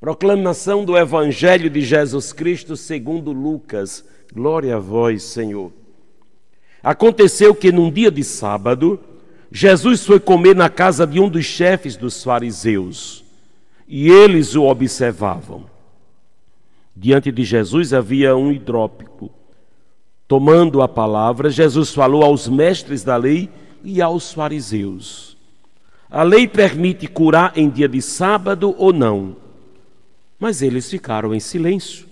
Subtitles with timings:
[0.00, 4.04] Proclamação do Evangelho de Jesus Cristo segundo Lucas.
[4.32, 5.72] Glória a vós, Senhor.
[6.80, 9.00] Aconteceu que num dia de sábado,
[9.50, 13.24] Jesus foi comer na casa de um dos chefes dos fariseus,
[13.88, 15.64] e eles o observavam.
[16.94, 19.32] Diante de Jesus havia um hidrópico.
[20.28, 23.50] Tomando a palavra, Jesus falou aos mestres da lei
[23.82, 25.36] e aos fariseus:
[26.08, 29.47] A lei permite curar em dia de sábado ou não?
[30.38, 32.06] Mas eles ficaram em silêncio.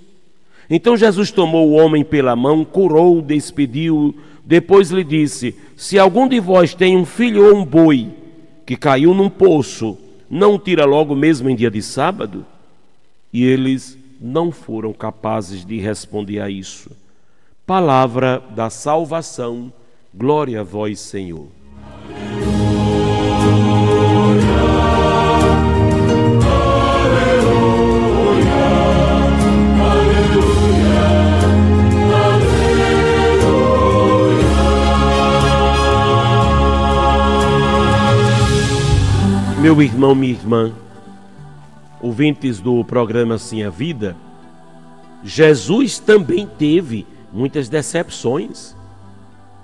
[0.69, 6.41] Então Jesus tomou o homem pela mão, curou, despediu, depois lhe disse: Se algum de
[6.41, 8.11] vós tem um filho ou um boi
[8.65, 9.97] que caiu num poço,
[10.29, 12.45] não tira logo mesmo em dia de sábado?
[13.33, 16.91] E eles não foram capazes de responder a isso.
[17.67, 19.73] Palavra da salvação,
[20.15, 21.49] glória a vós, Senhor.
[39.67, 40.73] Meu irmão, minha irmã,
[42.01, 44.17] ouvintes do programa Sim a Vida,
[45.25, 48.77] Jesus também teve muitas decepções.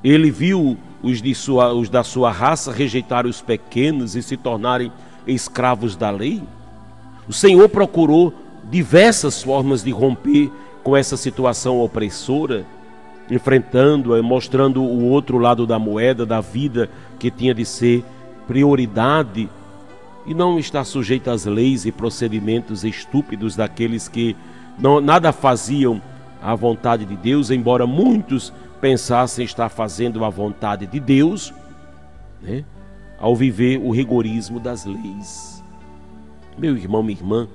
[0.03, 4.91] Ele viu os, sua, os da sua raça rejeitarem os pequenos e se tornarem
[5.25, 6.43] escravos da lei.
[7.29, 8.35] O Senhor procurou
[8.69, 10.51] diversas formas de romper
[10.83, 12.67] com essa situação opressora,
[13.31, 18.05] enfrentando, mostrando o outro lado da moeda, da vida que tinha de ser
[18.49, 19.49] prioridade
[20.27, 24.37] e não está sujeito às leis e procedimentos estúpidos daqueles que
[24.79, 26.01] não, nada faziam
[26.41, 31.53] à vontade de Deus, embora muitos pensassem estar fazendo a vontade de Deus,
[32.41, 32.65] né,
[33.19, 35.63] ao viver o rigorismo das leis.
[36.59, 37.49] Meu irmão, minha irmã,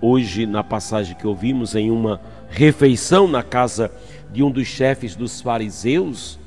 [0.00, 3.90] hoje na passagem que ouvimos em uma refeição na casa
[4.32, 6.38] de um dos chefes dos fariseus,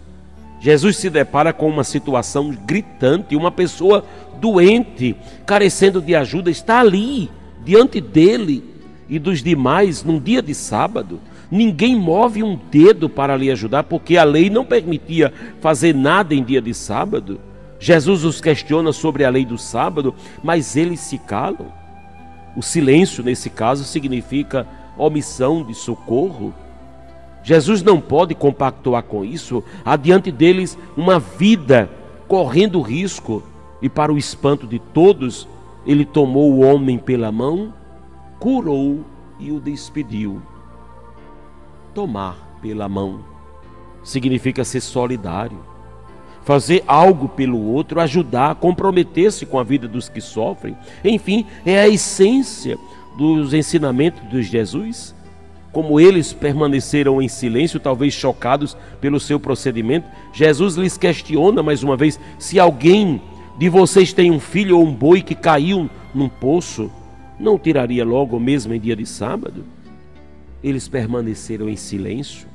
[0.60, 4.04] Jesus se depara com uma situação gritante, uma pessoa
[4.40, 7.30] doente, carecendo de ajuda, está ali,
[7.64, 8.64] diante dele
[9.08, 11.20] e dos demais, num dia de sábado.
[11.52, 16.44] Ninguém move um dedo para lhe ajudar, porque a lei não permitia fazer nada em
[16.44, 17.40] dia de sábado.
[17.80, 20.14] Jesus os questiona sobre a lei do sábado,
[20.44, 21.72] mas eles se calam.
[22.56, 24.68] O silêncio, nesse caso, significa
[24.98, 26.54] omissão de socorro.
[27.42, 31.90] Jesus não pode compactuar com isso, adiante deles uma vida
[32.28, 33.42] correndo risco,
[33.82, 35.48] e para o espanto de todos,
[35.86, 37.74] ele tomou o homem pela mão,
[38.40, 39.04] curou
[39.40, 40.42] e o despediu.
[41.94, 43.22] Tomar pela mão
[44.04, 45.58] significa ser solidário,
[46.44, 50.76] fazer algo pelo outro, ajudar, comprometer-se com a vida dos que sofrem.
[51.04, 52.78] Enfim, é a essência
[53.18, 55.16] dos ensinamentos de Jesus
[55.72, 61.96] como eles permaneceram em silêncio, talvez chocados pelo seu procedimento, Jesus lhes questiona mais uma
[61.96, 63.22] vez: se alguém
[63.60, 66.90] de vocês tem um filho ou um boi que caiu num poço,
[67.38, 69.66] não tiraria logo mesmo em dia de sábado?
[70.64, 72.48] Eles permaneceram em silêncio,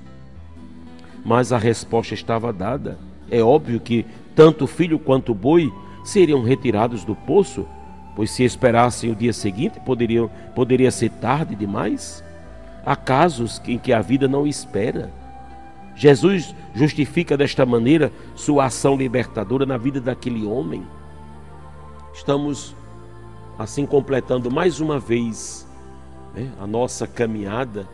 [1.23, 2.99] mas a resposta estava dada.
[3.31, 5.71] É óbvio que tanto o filho quanto o boi
[6.03, 7.67] seriam retirados do poço,
[8.17, 12.25] pois se esperassem o dia seguinte, poderiam, poderia ser tarde demais.
[12.83, 15.13] Há casos em que a vida não espera.
[15.97, 20.85] Jesus justifica desta maneira sua ação libertadora na vida daquele homem.
[22.13, 22.75] Estamos
[23.59, 25.67] assim completando mais uma vez
[26.35, 27.89] né, a nossa caminhada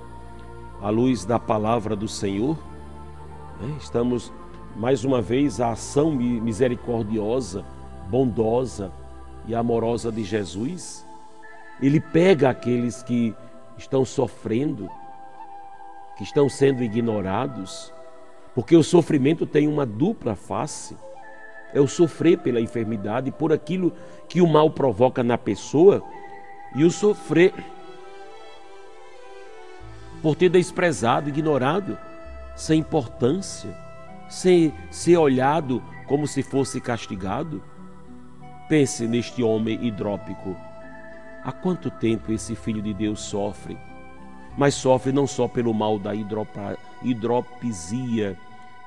[0.81, 2.57] à luz da palavra do Senhor.
[3.61, 4.33] Né, estamos
[4.77, 7.65] mais uma vez a ação misericordiosa,
[8.09, 8.91] bondosa
[9.47, 11.07] e amorosa de Jesus.
[11.83, 13.35] Ele pega aqueles que
[13.77, 14.89] estão sofrendo,
[16.21, 17.91] que estão sendo ignorados,
[18.55, 20.95] porque o sofrimento tem uma dupla face.
[21.73, 23.91] É o sofrer pela enfermidade, por aquilo
[24.29, 26.05] que o mal provoca na pessoa,
[26.77, 27.55] e o sofrer
[30.21, 31.97] por ter desprezado, ignorado,
[32.55, 33.75] sem importância,
[34.29, 37.63] sem ser olhado como se fosse castigado.
[38.69, 40.55] Pense neste homem hidrópico
[41.43, 43.79] Há quanto tempo esse filho de Deus sofre?
[44.57, 48.37] Mas sofre não só pelo mal da hidropa, hidropisia,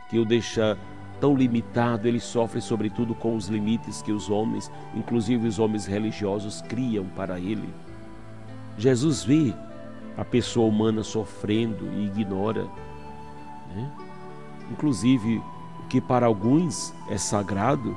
[0.10, 0.78] que o deixa
[1.20, 6.62] tão limitado, ele sofre sobretudo com os limites que os homens, inclusive os homens religiosos,
[6.62, 7.74] criam para ele.
[8.78, 9.54] Jesus vê
[10.18, 12.64] a pessoa humana sofrendo e ignora.
[13.74, 13.92] Né?
[14.72, 15.42] Inclusive,
[15.80, 17.96] o que para alguns é sagrado,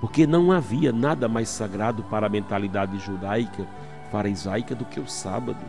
[0.00, 3.66] porque não havia nada mais sagrado para a mentalidade judaica,
[4.10, 5.64] farisaica, do que o sábado.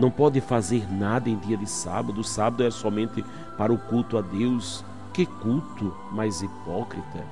[0.00, 3.22] Não pode fazer nada em dia de sábado, o sábado é somente
[3.58, 4.82] para o culto a Deus.
[5.12, 7.22] Que culto mais hipócrita,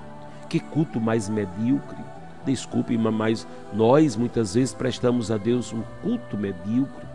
[0.51, 2.05] que culto mais medíocre.
[2.45, 7.07] Desculpe, mas nós muitas vezes prestamos a Deus um culto medíocre.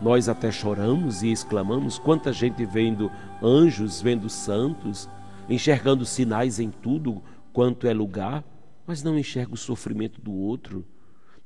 [0.00, 3.10] Nós até choramos e exclamamos: quanta gente vendo
[3.42, 5.08] anjos, vendo santos,
[5.48, 7.20] enxergando sinais em tudo
[7.52, 8.44] quanto é lugar,
[8.86, 10.86] mas não enxerga o sofrimento do outro,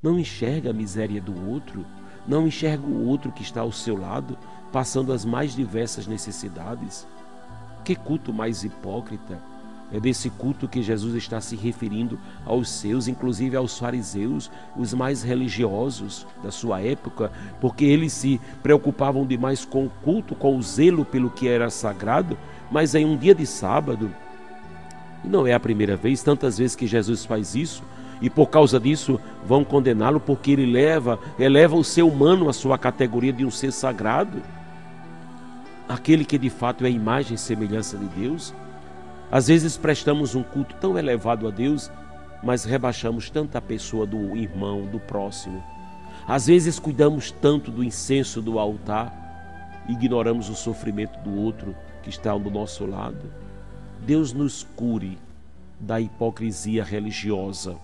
[0.03, 1.87] não enxerga a miséria do outro,
[2.31, 4.39] não enxerga o outro que está ao seu lado,
[4.71, 7.05] passando as mais diversas necessidades.
[7.85, 9.37] Que culto mais hipócrita!
[9.93, 12.17] É desse culto que Jesus está se referindo
[12.47, 19.27] aos seus, inclusive aos fariseus, os mais religiosos da sua época, porque eles se preocupavam
[19.27, 22.39] demais com o culto, com o zelo pelo que era sagrado,
[22.71, 24.15] mas em um dia de sábado,
[25.25, 27.83] e não é a primeira vez, tantas vezes que Jesus faz isso,
[28.21, 32.77] e por causa disso vão condená-lo, porque ele leva, eleva o ser humano à sua
[32.77, 34.43] categoria de um ser sagrado,
[35.89, 38.55] aquele que de fato é a imagem e semelhança de Deus.
[39.31, 41.91] Às vezes prestamos um culto tão elevado a Deus,
[42.43, 45.63] mas rebaixamos tanta pessoa do irmão, do próximo.
[46.27, 52.37] Às vezes cuidamos tanto do incenso do altar, ignoramos o sofrimento do outro que está
[52.37, 53.33] do nosso lado.
[54.07, 55.19] Deus nos cure
[55.79, 57.77] da hipocrisia religiosa.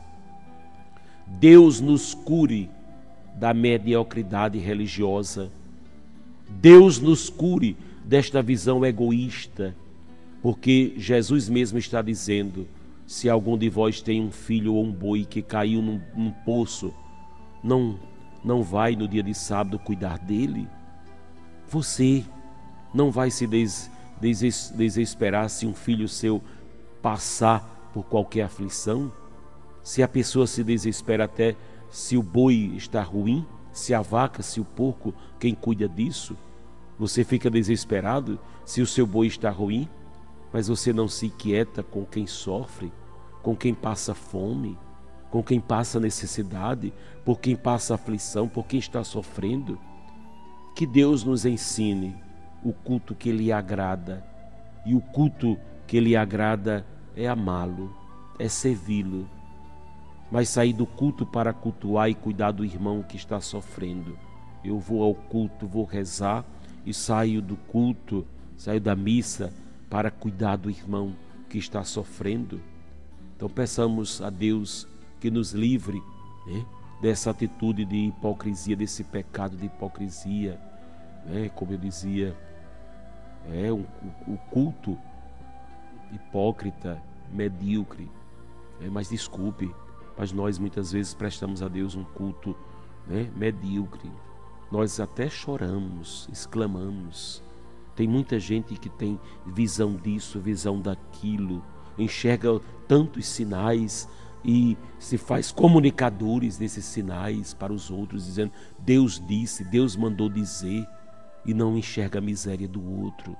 [1.26, 2.70] Deus nos cure
[3.34, 5.50] da mediocridade religiosa.
[6.48, 9.74] Deus nos cure desta visão egoísta
[10.46, 12.68] porque Jesus mesmo está dizendo:
[13.04, 16.94] se algum de vós tem um filho ou um boi que caiu num, num poço,
[17.64, 17.98] não,
[18.44, 20.68] não vai no dia de sábado cuidar dele?
[21.68, 22.24] Você
[22.94, 23.90] não vai se des,
[24.20, 26.40] des, desesperar se um filho seu
[27.02, 29.10] passar por qualquer aflição?
[29.86, 31.54] Se a pessoa se desespera até
[31.88, 36.36] se o boi está ruim, se a vaca, se o porco, quem cuida disso?
[36.98, 39.88] Você fica desesperado se o seu boi está ruim?
[40.52, 42.90] mas você não se inquieta com quem sofre,
[43.42, 44.78] com quem passa fome,
[45.30, 46.94] com quem passa necessidade,
[47.26, 49.78] por quem passa aflição, por quem está sofrendo.
[50.74, 52.16] Que Deus nos ensine
[52.64, 54.26] o culto que lhe agrada,
[54.86, 57.94] e o culto que lhe agrada é amá-lo,
[58.38, 59.28] é servi-lo.
[60.30, 64.18] Mas sair do culto para cultuar e cuidar do irmão que está sofrendo.
[64.64, 66.44] Eu vou ao culto, vou rezar
[66.84, 68.26] e saio do culto,
[68.56, 69.52] saio da missa
[69.88, 71.14] para cuidar do irmão
[71.48, 72.60] que está sofrendo.
[73.36, 74.88] Então peçamos a Deus
[75.20, 76.02] que nos livre
[76.46, 76.64] né,
[77.00, 80.60] dessa atitude de hipocrisia, desse pecado de hipocrisia.
[81.26, 82.36] Né, como eu dizia,
[83.52, 83.84] é um,
[84.26, 84.98] o culto
[86.12, 87.00] hipócrita,
[87.32, 88.10] medíocre.
[88.80, 89.72] É, mas desculpe,
[90.16, 92.56] mas nós muitas vezes prestamos a Deus um culto
[93.06, 94.10] né, medíocre.
[94.70, 97.42] Nós até choramos, exclamamos,
[97.94, 101.64] tem muita gente que tem visão disso, visão daquilo,
[101.98, 104.08] enxerga tantos sinais
[104.44, 110.86] e se faz comunicadores desses sinais para os outros, dizendo: Deus disse, Deus mandou dizer,
[111.44, 113.36] e não enxerga a miséria do outro,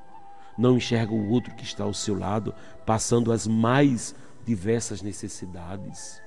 [0.56, 2.54] não enxerga o outro que está ao seu lado,
[2.86, 4.14] passando as mais
[4.44, 6.22] diversas necessidades.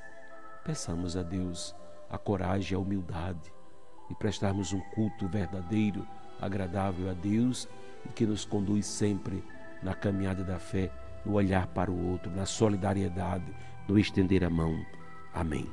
[0.69, 1.75] Peçamos a Deus
[2.11, 3.51] a coragem a humildade
[4.07, 6.07] e prestarmos um culto verdadeiro,
[6.39, 7.67] agradável a Deus
[8.05, 9.43] e que nos conduz sempre
[9.81, 10.91] na caminhada da fé,
[11.25, 13.51] no olhar para o outro, na solidariedade,
[13.87, 14.79] no estender a mão.
[15.33, 15.67] Amém.